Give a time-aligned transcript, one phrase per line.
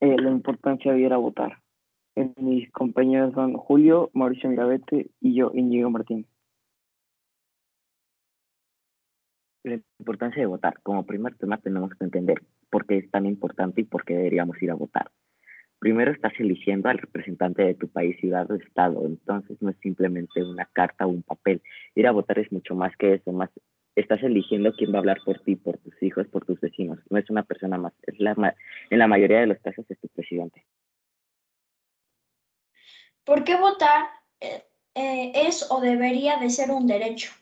[0.00, 1.58] eh, la importancia de ir a votar.
[2.36, 6.26] mis compañeros son Julio, Mauricio Mirabete y yo, Íñigo Martín.
[9.64, 10.80] La importancia de votar.
[10.82, 14.60] Como primer tema tenemos que entender por qué es tan importante y por qué deberíamos
[14.62, 15.10] ir a votar.
[15.78, 20.42] Primero estás eligiendo al representante de tu país, ciudad o estado, entonces no es simplemente
[20.42, 21.62] una carta o un papel.
[21.94, 23.50] Ir a votar es mucho más que eso, más
[24.00, 26.98] estás eligiendo quién va a hablar por ti, por tus hijos, por tus vecinos.
[27.10, 28.54] No es una persona más, es la,
[28.90, 29.87] en la mayoría de los casos
[30.28, 30.66] presidente.
[33.24, 34.08] ¿Por qué votar
[34.40, 37.32] eh, eh, es o debería de ser un derecho?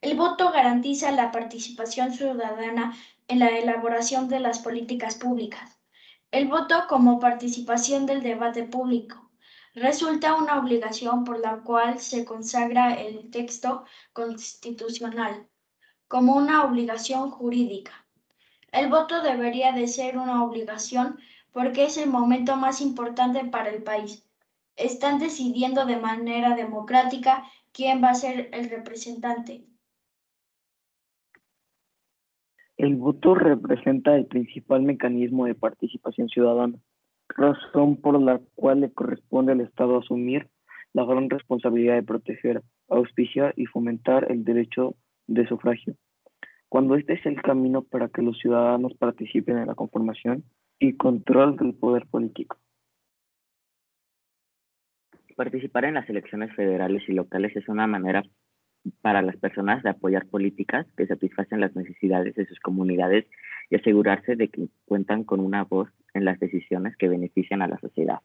[0.00, 2.96] El voto garantiza la participación ciudadana
[3.28, 5.80] en la elaboración de las políticas públicas.
[6.30, 9.30] El voto como participación del debate público
[9.74, 15.48] resulta una obligación por la cual se consagra el texto constitucional
[16.08, 18.06] como una obligación jurídica.
[18.72, 21.18] El voto debería de ser una obligación
[21.56, 24.30] porque es el momento más importante para el país.
[24.76, 29.64] Están decidiendo de manera democrática quién va a ser el representante.
[32.76, 36.76] El voto representa el principal mecanismo de participación ciudadana,
[37.26, 40.50] razón por la cual le corresponde al Estado asumir
[40.92, 44.94] la gran responsabilidad de proteger, auspiciar y fomentar el derecho
[45.26, 45.94] de sufragio,
[46.68, 50.44] cuando este es el camino para que los ciudadanos participen en la conformación
[50.78, 52.58] y control del poder político.
[55.36, 58.22] Participar en las elecciones federales y locales es una manera
[59.02, 63.26] para las personas de apoyar políticas que satisfacen las necesidades de sus comunidades
[63.68, 67.78] y asegurarse de que cuentan con una voz en las decisiones que benefician a la
[67.78, 68.20] sociedad.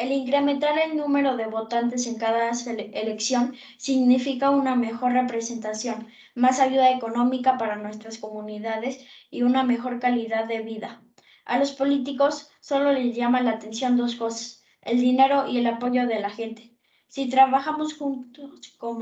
[0.00, 6.90] El incrementar el número de votantes en cada elección significa una mejor representación, más ayuda
[6.90, 11.02] económica para nuestras comunidades y una mejor calidad de vida.
[11.44, 16.06] A los políticos solo les llama la atención dos cosas, el dinero y el apoyo
[16.06, 16.74] de la gente.
[17.08, 19.00] Si trabajamos juntos con,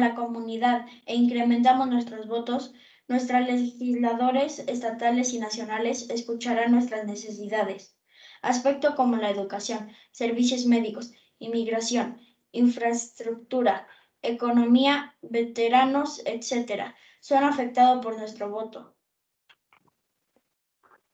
[0.00, 2.72] la comunidad e incrementamos nuestros votos,
[3.06, 7.98] nuestros legisladores estatales y nacionales escucharán nuestras necesidades
[8.42, 12.18] aspectos como la educación, servicios médicos, inmigración,
[12.52, 13.86] infraestructura,
[14.20, 18.94] economía, veteranos, etc., son afectados por nuestro voto.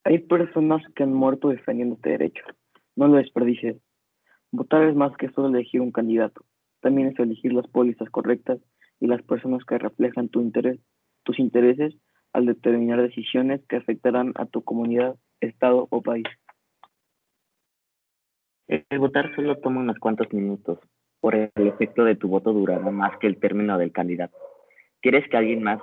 [0.04, 2.42] Hay personas que han muerto defendiendo este derecho.
[2.96, 3.76] No lo desperdicies.
[4.50, 6.44] Votar es más que solo elegir un candidato.
[6.80, 8.58] También es elegir las pólizas correctas
[9.00, 10.80] y las personas que reflejan tu interés,
[11.24, 11.94] tus intereses
[12.32, 16.24] al determinar decisiones que afectarán a tu comunidad, estado o país.
[18.68, 20.78] El votar solo toma unos cuantos minutos.
[21.20, 24.36] Por el efecto de tu voto durará más que el término del candidato.
[25.00, 25.80] ¿Quieres que alguien más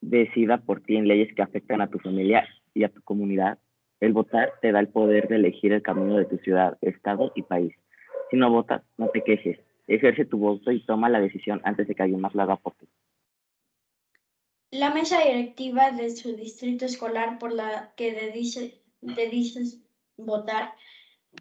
[0.00, 3.58] decida por ti en leyes que afectan a tu familia y a tu comunidad?
[4.00, 7.42] El votar te da el poder de elegir el camino de tu ciudad, estado y
[7.42, 7.72] país.
[8.30, 9.58] Si no votas, no te quejes.
[9.86, 12.74] Ejerce tu voto y toma la decisión antes de que alguien más lo haga por
[12.74, 12.88] ti.
[14.72, 19.80] La mesa directiva de su distrito escolar por la que te dices
[20.16, 20.72] votar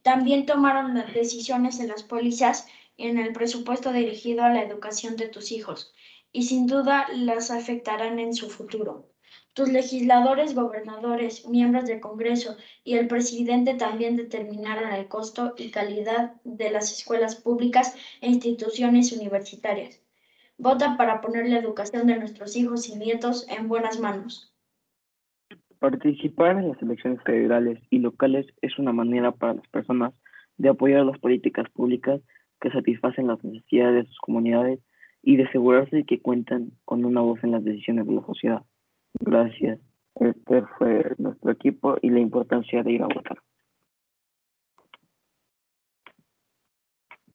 [0.04, 2.68] también tomaron las decisiones en las pólizas
[2.98, 5.94] y en el presupuesto dirigido a la educación de tus hijos,
[6.32, 9.10] y sin duda las afectarán en su futuro.
[9.54, 16.34] Tus legisladores, gobernadores, miembros del Congreso y el presidente también determinaron el costo y calidad
[16.44, 20.02] de las escuelas públicas e instituciones universitarias.
[20.58, 24.55] Vota para poner la educación de nuestros hijos y nietos en buenas manos.
[25.80, 30.14] Participar en las elecciones federales y locales es una manera para las personas
[30.58, 32.22] de apoyar las políticas públicas
[32.62, 34.80] que satisfacen las necesidades de sus comunidades
[35.22, 38.64] y de asegurarse que cuentan con una voz en las decisiones de la sociedad.
[39.20, 39.80] Gracias.
[40.16, 43.38] Este fue nuestro equipo y la importancia de ir a votar.